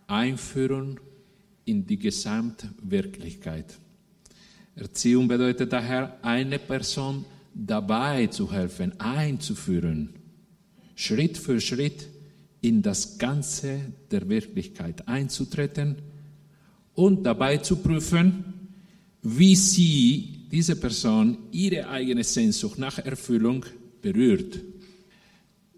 [0.07, 0.99] Einführung
[1.65, 3.77] in die Gesamtwirklichkeit.
[4.75, 10.09] Erziehung bedeutet daher, eine Person dabei zu helfen, einzuführen,
[10.95, 12.07] Schritt für Schritt
[12.63, 15.97] in das Ganze der Wirklichkeit einzutreten
[16.95, 18.45] und dabei zu prüfen,
[19.21, 23.65] wie sie, diese Person, ihre eigene Sehnsucht nach Erfüllung
[24.01, 24.59] berührt.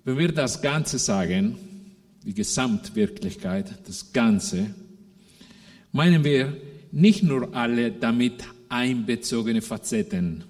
[0.03, 1.57] Wenn wir das Ganze sagen,
[2.23, 4.75] die Gesamtwirklichkeit, das Ganze,
[5.91, 6.55] meinen wir
[6.91, 10.43] nicht nur alle damit einbezogene Facetten,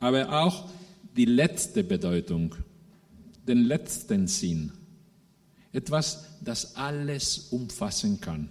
[0.00, 0.68] aber auch
[1.16, 2.56] die letzte Bedeutung,
[3.46, 4.72] den letzten Sinn
[5.74, 8.48] etwas, das alles umfassen kann.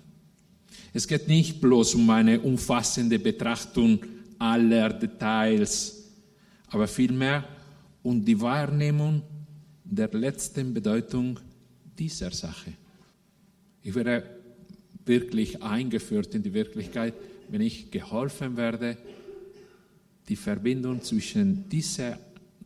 [0.94, 4.00] Es geht nicht bloß um eine umfassende Betrachtung
[4.38, 6.04] aller Details,
[6.68, 7.48] aber vielmehr
[8.04, 9.24] um die Wahrnehmung
[9.84, 11.40] der letzten Bedeutung
[11.98, 12.74] dieser Sache.
[13.82, 14.24] Ich werde
[15.06, 17.14] wirklich eingeführt in die Wirklichkeit,
[17.50, 18.98] wenn ich geholfen werde,
[20.28, 22.16] die Verbindung zwischen diesem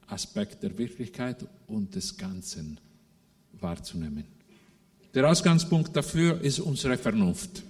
[0.07, 2.79] Aspekt der Wirklichkeit und des Ganzen
[3.53, 4.36] wahrzunehmen.
[5.17, 7.63] Der Ausgangspunkt dafür ist unsere Vernunft.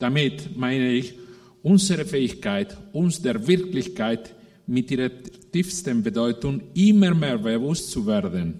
[0.00, 1.14] Damit meine ich
[1.62, 4.34] unsere Fähigkeit, uns der Wirklichkeit
[4.66, 5.08] mit ihrer
[5.52, 8.58] tiefsten Bedeutung immer mehr bewusst zu werden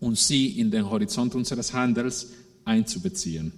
[0.00, 2.32] und sie in den Horizont unseres Handels
[2.64, 3.52] einzubeziehen.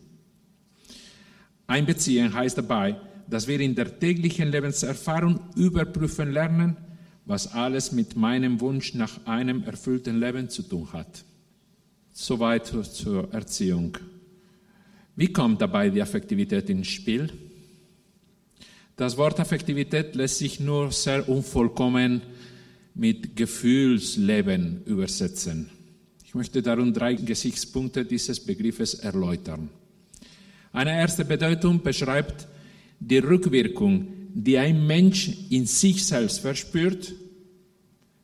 [1.66, 6.76] Einbeziehen heißt dabei, dass wir in der täglichen Lebenserfahrung überprüfen lernen,
[7.24, 11.24] was alles mit meinem Wunsch nach einem erfüllten Leben zu tun hat.
[12.16, 13.98] Soweit zur Erziehung.
[15.16, 17.28] Wie kommt dabei die Affektivität ins Spiel?
[18.94, 22.22] Das Wort Affektivität lässt sich nur sehr unvollkommen
[22.94, 25.70] mit Gefühlsleben übersetzen.
[26.24, 29.68] Ich möchte darum drei Gesichtspunkte dieses Begriffes erläutern.
[30.72, 32.46] Eine erste Bedeutung beschreibt
[33.00, 37.12] die Rückwirkung, die ein Mensch in sich selbst verspürt,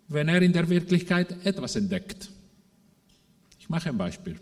[0.06, 2.30] wenn er in der Wirklichkeit etwas entdeckt.
[3.70, 4.34] Mache ein Beispiel.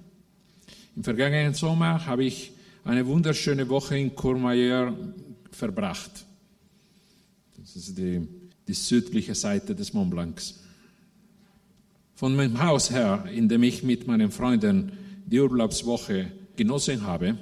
[0.97, 2.51] Im vergangenen Sommer habe ich
[2.83, 4.97] eine wunderschöne Woche in Courmayeur
[5.51, 6.25] verbracht.
[7.59, 8.27] Das ist die,
[8.67, 10.61] die südliche Seite des Mont Blancs.
[12.15, 14.93] Von meinem Haus her, in dem ich mit meinen Freunden
[15.27, 17.37] die Urlaubswoche genossen habe,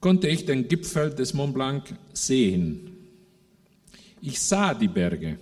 [0.00, 2.92] konnte ich den Gipfel des Mont Blanc sehen.
[4.22, 5.38] Ich sah die Berge,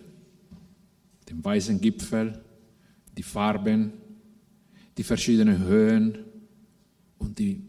[1.31, 2.43] den weißen Gipfel,
[3.17, 3.93] die Farben,
[4.97, 6.19] die verschiedenen Höhen
[7.19, 7.63] und die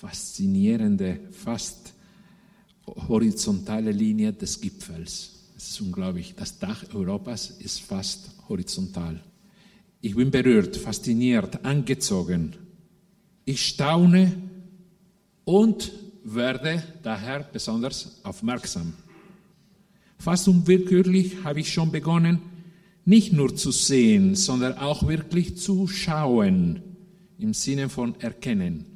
[0.00, 1.94] faszinierende, fast
[2.86, 5.50] horizontale Linie des Gipfels.
[5.56, 6.34] Es ist unglaublich.
[6.36, 9.22] Das Dach Europas ist fast horizontal.
[10.00, 12.56] Ich bin berührt, fasziniert, angezogen.
[13.44, 14.32] Ich staune
[15.44, 15.92] und
[16.24, 18.94] werde daher besonders aufmerksam.
[20.18, 22.40] Fast unwillkürlich habe ich schon begonnen,
[23.04, 26.82] nicht nur zu sehen, sondern auch wirklich zu schauen
[27.38, 28.86] im Sinne von erkennen.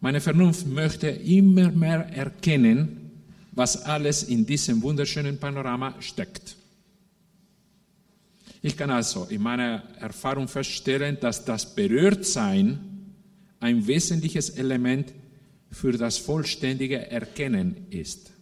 [0.00, 3.10] Meine Vernunft möchte immer mehr erkennen,
[3.52, 6.56] was alles in diesem wunderschönen Panorama steckt.
[8.62, 12.80] Ich kann also in meiner Erfahrung feststellen, dass das Berührtsein
[13.60, 15.12] ein wesentliches Element
[15.70, 18.32] für das vollständige Erkennen ist.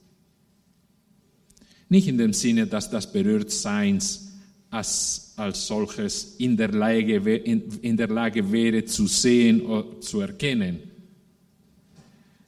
[1.91, 4.29] Nicht in dem Sinne, dass das Berührtseins
[4.71, 10.21] als, als solches in der, Lage, in, in der Lage wäre zu sehen oder zu
[10.21, 10.79] erkennen.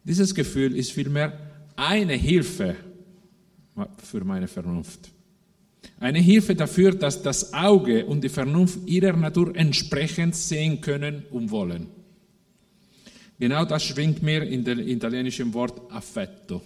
[0.05, 1.37] Dieses Gefühl ist vielmehr
[1.75, 2.77] eine Hilfe
[4.03, 5.11] für meine Vernunft.
[5.99, 11.51] Eine Hilfe dafür, dass das Auge und die Vernunft ihrer Natur entsprechend sehen können und
[11.51, 11.89] wollen.
[13.41, 16.63] Genau das schwingt mir in dem italienischen Wort affetto,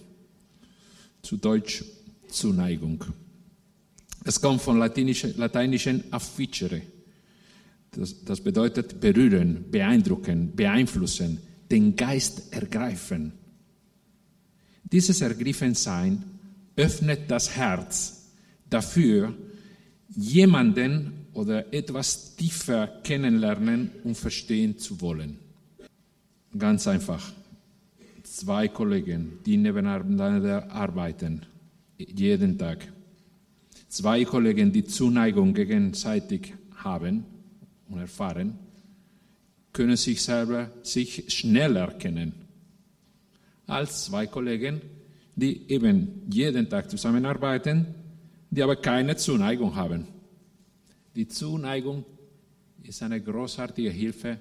[1.22, 1.82] zu Deutsch
[2.28, 3.04] Zuneigung.
[4.24, 6.82] Es kommt von lateinischen afficere.
[7.92, 11.38] Das, das bedeutet berühren, beeindrucken, beeinflussen,
[11.70, 13.32] den Geist ergreifen.
[14.84, 16.24] Dieses Ergriffensein
[16.76, 18.32] öffnet das Herz
[18.68, 19.34] dafür,
[20.14, 25.38] jemanden oder etwas tiefer kennenlernen und verstehen zu wollen.
[26.56, 27.32] Ganz einfach.
[28.22, 31.46] Zwei Kollegen, die nebeneinander arbeiten,
[31.98, 32.86] jeden Tag.
[33.88, 37.24] Zwei Kollegen, die Zuneigung gegenseitig haben
[37.88, 38.58] und erfahren,
[39.72, 42.46] können sich selber sich schneller erkennen
[43.66, 44.80] als zwei Kollegen,
[45.34, 47.86] die eben jeden Tag zusammenarbeiten,
[48.50, 50.06] die aber keine Zuneigung haben.
[51.14, 52.04] Die Zuneigung
[52.82, 54.38] ist eine großartige Hilfe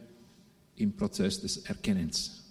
[0.76, 2.44] im Prozess des Erkennens.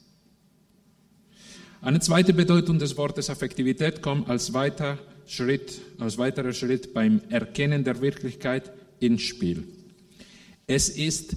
[1.84, 7.84] Eine zweite Bedeutung des Wortes Affektivität kommt als, weiter Schritt, als weiterer Schritt beim Erkennen
[7.84, 9.64] der Wirklichkeit ins Spiel.
[10.66, 11.36] Es ist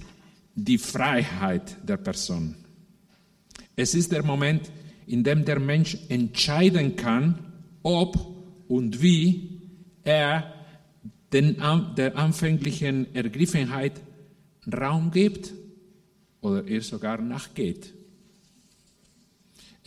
[0.55, 2.55] die Freiheit der Person.
[3.75, 4.71] Es ist der Moment,
[5.05, 7.39] in dem der Mensch entscheiden kann,
[7.83, 8.15] ob
[8.69, 9.59] und wie
[10.05, 10.53] er
[11.33, 11.57] den,
[11.97, 13.99] der anfänglichen Ergriffenheit
[14.73, 15.51] Raum gibt
[16.39, 17.96] oder ihr sogar nachgeht.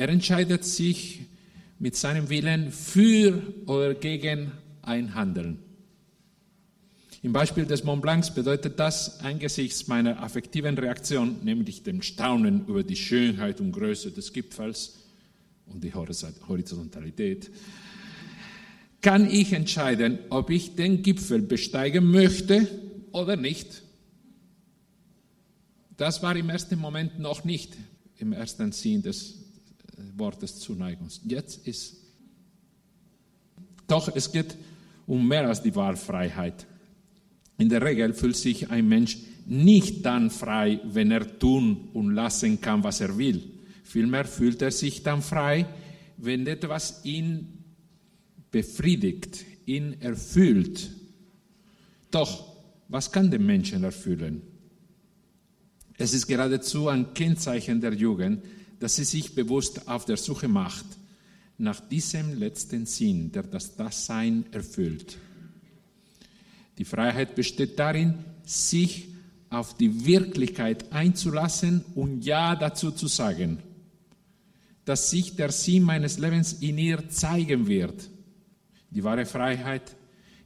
[0.00, 1.26] Er entscheidet sich
[1.78, 5.58] mit seinem Willen für oder gegen ein Handeln.
[7.20, 12.82] Im Beispiel des Mont Blancs bedeutet das angesichts meiner affektiven Reaktion, nämlich dem Staunen über
[12.82, 15.00] die Schönheit und Größe des Gipfels
[15.66, 17.50] und die Horizontalität,
[19.02, 22.66] kann ich entscheiden, ob ich den Gipfel besteigen möchte
[23.12, 23.82] oder nicht.
[25.98, 27.76] Das war im ersten Moment noch nicht
[28.16, 29.39] im ersten Sinn des
[30.16, 31.08] Wortes Zuneigung.
[31.24, 31.96] Jetzt ist.
[33.86, 34.56] Doch es geht
[35.06, 36.66] um mehr als die Wahlfreiheit.
[37.58, 42.60] In der Regel fühlt sich ein Mensch nicht dann frei, wenn er tun und lassen
[42.60, 43.42] kann, was er will.
[43.82, 45.66] Vielmehr fühlt er sich dann frei,
[46.16, 47.48] wenn etwas ihn
[48.50, 50.90] befriedigt, ihn erfüllt.
[52.10, 52.56] Doch,
[52.88, 54.42] was kann den Menschen erfüllen?
[55.98, 58.42] Es ist geradezu ein Kennzeichen der Jugend,
[58.80, 60.86] dass sie sich bewusst auf der Suche macht
[61.58, 65.18] nach diesem letzten Sinn, der das Dasein erfüllt.
[66.78, 68.14] Die Freiheit besteht darin,
[68.44, 69.08] sich
[69.50, 73.58] auf die Wirklichkeit einzulassen und Ja dazu zu sagen,
[74.86, 78.08] dass sich der Sinn meines Lebens in ihr zeigen wird.
[78.90, 79.94] Die wahre Freiheit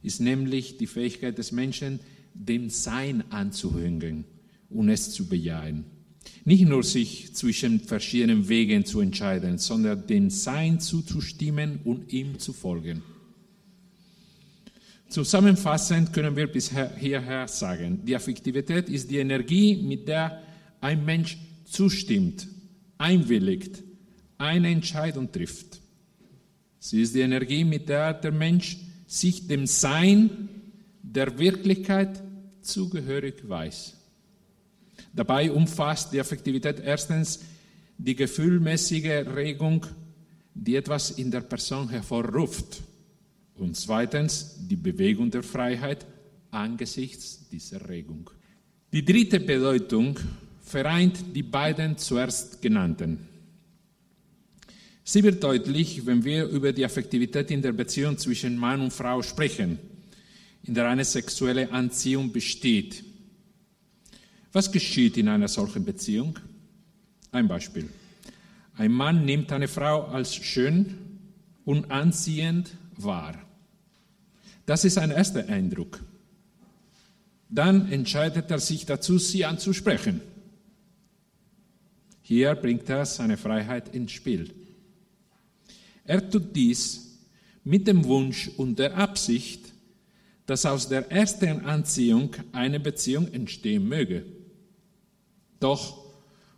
[0.03, 1.99] ist nämlich die Fähigkeit des Menschen,
[2.33, 4.25] dem Sein anzuhängen
[4.69, 5.85] und es zu bejahen.
[6.43, 12.53] Nicht nur sich zwischen verschiedenen Wegen zu entscheiden, sondern dem Sein zuzustimmen und ihm zu
[12.53, 13.01] folgen.
[15.09, 20.41] Zusammenfassend können wir bis hierher sagen, die Affektivität ist die Energie, mit der
[20.81, 22.47] ein Mensch zustimmt,
[22.97, 23.83] einwilligt,
[24.37, 25.79] eine Entscheidung trifft.
[26.79, 30.49] Sie ist die Energie, mit der der Mensch sich dem Sein
[31.01, 32.21] der Wirklichkeit
[32.61, 33.95] zugehörig weiß.
[35.15, 37.39] Dabei umfasst die Affektivität erstens
[37.97, 39.85] die gefühlmäßige Regung,
[40.53, 42.81] die etwas in der Person hervorruft.
[43.55, 46.05] Und zweitens die Bewegung der Freiheit
[46.51, 48.29] angesichts dieser Regung.
[48.91, 50.19] Die dritte Bedeutung
[50.61, 53.19] vereint die beiden zuerst genannten.
[55.03, 59.21] Sie wird deutlich, wenn wir über die Affektivität in der Beziehung zwischen Mann und Frau
[59.21, 59.79] sprechen,
[60.63, 63.03] in der eine sexuelle Anziehung besteht.
[64.55, 66.39] Was geschieht in einer solchen Beziehung?
[67.33, 67.89] Ein Beispiel.
[68.77, 70.95] Ein Mann nimmt eine Frau als schön
[71.65, 73.35] und anziehend wahr.
[74.65, 75.99] Das ist ein erster Eindruck.
[77.49, 80.21] Dann entscheidet er sich dazu, sie anzusprechen.
[82.21, 84.53] Hier bringt er seine Freiheit ins Spiel.
[86.05, 87.17] Er tut dies
[87.65, 89.73] mit dem Wunsch und der Absicht,
[90.45, 94.34] dass aus der ersten Anziehung eine Beziehung entstehen möge.
[95.65, 95.97] Doch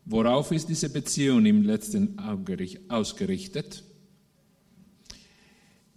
[0.04, 3.82] worauf ist diese Beziehung im letzten Augenblick ausgerichtet?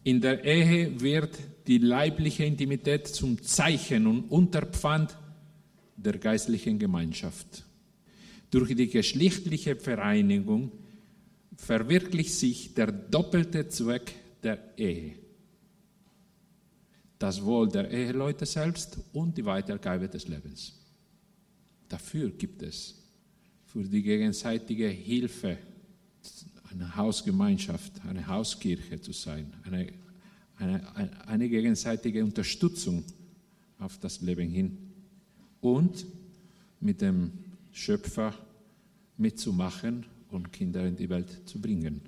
[0.04, 1.36] In der Ehe wird
[1.66, 5.18] die leibliche Intimität zum Zeichen und Unterpfand
[5.96, 7.64] der geistlichen Gemeinschaft.
[8.52, 10.70] Durch die geschlechtliche Vereinigung
[11.56, 15.16] verwirklicht sich der doppelte Zweck der Ehe.
[17.18, 20.76] Das Wohl der Eheleute selbst und die Weitergabe des Lebens.
[21.88, 22.99] Dafür gibt es
[23.72, 25.56] für die gegenseitige Hilfe
[26.70, 29.88] eine Hausgemeinschaft, eine Hauskirche zu sein, eine,
[30.56, 33.04] eine, eine gegenseitige Unterstützung
[33.78, 34.76] auf das Leben hin
[35.60, 36.04] und
[36.80, 37.32] mit dem
[37.70, 38.34] Schöpfer
[39.16, 42.00] mitzumachen und Kinder in die Welt zu bringen.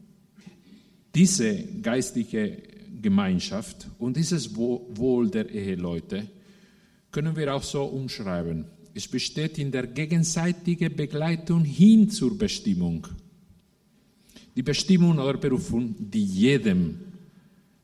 [1.15, 2.59] Diese geistliche
[3.01, 6.29] Gemeinschaft und dieses Wohl der Eheleute
[7.11, 8.65] können wir auch so umschreiben.
[8.95, 13.07] Es besteht in der gegenseitigen Begleitung hin zur Bestimmung
[14.55, 16.99] die Bestimmung oder Berufung, die jedem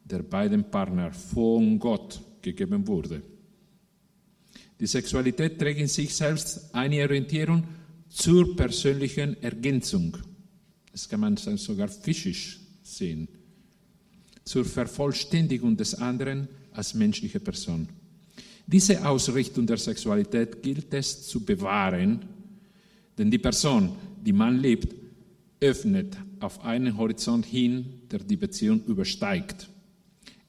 [0.05, 3.23] der beiden Partner von Gott gegeben wurde.
[4.79, 7.65] Die Sexualität trägt in sich selbst eine Orientierung
[8.09, 10.17] zur persönlichen Ergänzung.
[10.93, 13.29] Das kann man sogar physisch sehen.
[14.45, 17.89] Zur Vervollständigung des anderen als menschliche Person.
[18.71, 22.21] Diese Ausrichtung der Sexualität gilt es zu bewahren,
[23.17, 23.93] denn die Person,
[24.23, 24.95] die man liebt,
[25.59, 29.67] öffnet auf einen Horizont hin, der die Beziehung übersteigt.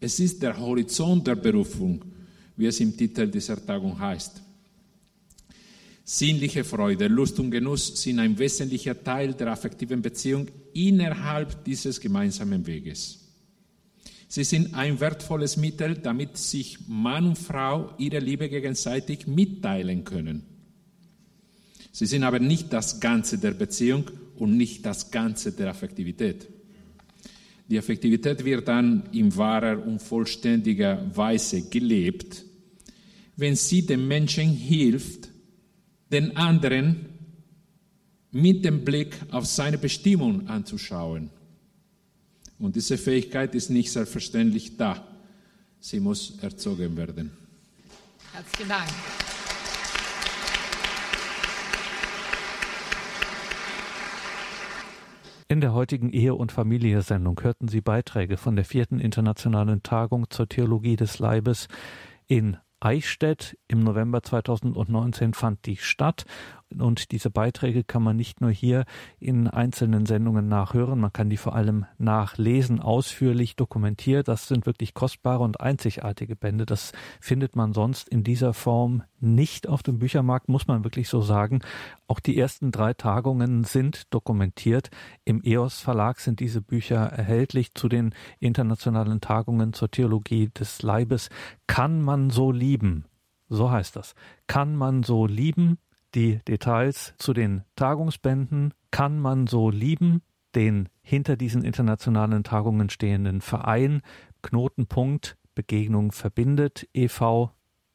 [0.01, 2.03] Es ist der Horizont der Berufung,
[2.57, 4.41] wie es im Titel dieser Tagung heißt.
[6.03, 12.67] Sinnliche Freude, Lust und Genuss sind ein wesentlicher Teil der affektiven Beziehung innerhalb dieses gemeinsamen
[12.67, 13.28] Weges.
[14.31, 20.43] Sie sind ein wertvolles Mittel, damit sich Mann und Frau ihre Liebe gegenseitig mitteilen können.
[21.91, 26.47] Sie sind aber nicht das Ganze der Beziehung und nicht das Ganze der Affektivität.
[27.67, 32.45] Die Affektivität wird dann in wahrer und vollständiger Weise gelebt,
[33.35, 35.29] wenn sie dem Menschen hilft,
[36.11, 37.07] den anderen
[38.31, 41.31] mit dem Blick auf seine Bestimmung anzuschauen.
[42.59, 45.07] Und diese Fähigkeit ist nicht selbstverständlich da.
[45.79, 47.31] Sie muss erzogen werden.
[48.33, 48.89] Herzlichen Dank.
[55.51, 60.47] In der heutigen Ehe- und Familie-Sendung hörten Sie Beiträge von der vierten internationalen Tagung zur
[60.47, 61.67] Theologie des Leibes
[62.27, 63.57] in Eichstätt.
[63.67, 66.25] Im November 2019 fand die statt
[66.77, 68.85] Und diese Beiträge kann man nicht nur hier
[69.19, 74.27] in einzelnen Sendungen nachhören, man kann die vor allem nachlesen, ausführlich dokumentiert.
[74.27, 76.67] Das sind wirklich kostbare und einzigartige Bände.
[76.67, 81.21] Das findet man sonst in dieser Form nicht auf dem Büchermarkt, muss man wirklich so
[81.21, 81.61] sagen.
[82.07, 84.91] Auch die ersten drei Tagungen sind dokumentiert.
[85.25, 91.29] Im EOS Verlag sind diese Bücher erhältlich zu den internationalen Tagungen zur Theologie des Leibes.
[91.65, 93.05] Kann man so lieben?
[93.49, 94.13] So heißt das.
[94.45, 95.79] Kann man so lieben?
[96.15, 100.21] Die Details zu den Tagungsbänden kann man so lieben,
[100.55, 104.01] den hinter diesen internationalen Tagungen stehenden Verein
[104.41, 107.51] Knotenpunkt Begegnung verbindet e.V.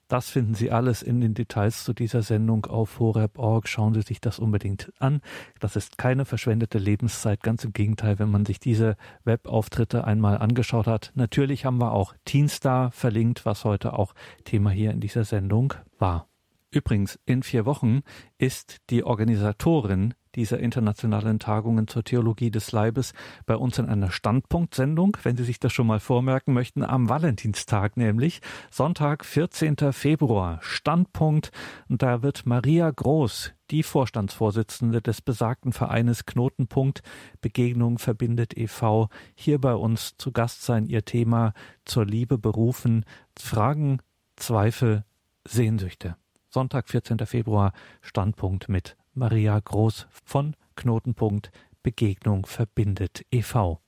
[0.09, 3.67] Das finden Sie alles in den Details zu dieser Sendung auf horeb.org.
[3.67, 5.23] Schauen Sie sich das unbedingt an.
[5.61, 7.43] Das ist keine verschwendete Lebenszeit.
[7.43, 11.11] Ganz im Gegenteil, wenn man sich diese Webauftritte einmal angeschaut hat.
[11.15, 16.29] Natürlich haben wir auch Teenstar verlinkt, was heute auch Thema hier in dieser Sendung war.
[16.75, 18.01] Übrigens, in vier Wochen
[18.37, 23.13] ist die Organisatorin dieser internationalen Tagungen zur Theologie des Leibes
[23.47, 27.97] bei uns in einer Standpunktsendung, wenn Sie sich das schon mal vormerken möchten, am Valentinstag
[27.97, 28.41] nämlich,
[28.73, 29.93] Sonntag, 14.
[29.93, 31.53] Februar, Standpunkt.
[31.89, 37.03] Und da wird Maria Groß, die Vorstandsvorsitzende des besagten Vereines Knotenpunkt
[37.41, 41.53] Begegnung verbindet e.V., hier bei uns zu Gast sein, ihr Thema
[41.85, 43.05] zur Liebe berufen,
[43.39, 44.01] Fragen,
[44.35, 45.05] Zweifel,
[45.45, 46.17] Sehnsüchte.
[46.55, 47.19] Sonntag, 14.
[47.27, 51.51] Februar, Standpunkt mit Maria Groß von Knotenpunkt
[51.83, 53.81] Begegnung verbindet e.V.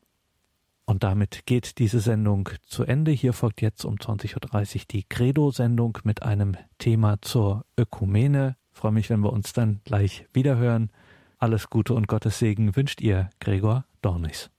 [0.84, 3.12] Und damit geht diese Sendung zu Ende.
[3.12, 8.56] Hier folgt jetzt um 20.30 Uhr die Credo-Sendung mit einem Thema zur Ökumene.
[8.72, 10.90] Ich freue mich, wenn wir uns dann gleich wiederhören.
[11.38, 14.50] Alles Gute und Gottes Segen wünscht ihr, Gregor Dornis.